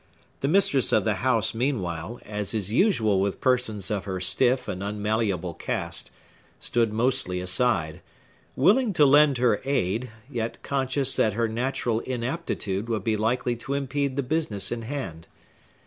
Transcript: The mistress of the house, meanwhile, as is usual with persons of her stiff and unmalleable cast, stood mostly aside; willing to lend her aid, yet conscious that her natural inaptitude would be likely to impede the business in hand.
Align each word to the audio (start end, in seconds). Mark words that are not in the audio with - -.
The 0.39 0.47
mistress 0.47 0.91
of 0.91 1.05
the 1.05 1.17
house, 1.21 1.53
meanwhile, 1.53 2.19
as 2.25 2.55
is 2.55 2.73
usual 2.73 3.21
with 3.21 3.39
persons 3.39 3.91
of 3.91 4.05
her 4.05 4.19
stiff 4.19 4.67
and 4.67 4.81
unmalleable 4.81 5.53
cast, 5.53 6.09
stood 6.59 6.91
mostly 6.91 7.39
aside; 7.39 8.01
willing 8.55 8.93
to 8.93 9.05
lend 9.05 9.37
her 9.37 9.61
aid, 9.63 10.09
yet 10.27 10.63
conscious 10.63 11.15
that 11.17 11.33
her 11.33 11.47
natural 11.47 11.99
inaptitude 11.99 12.89
would 12.89 13.03
be 13.03 13.15
likely 13.15 13.55
to 13.57 13.75
impede 13.75 14.15
the 14.15 14.23
business 14.23 14.71
in 14.71 14.81
hand. 14.81 15.27